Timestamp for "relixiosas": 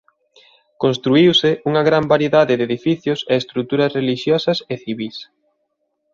3.99-4.57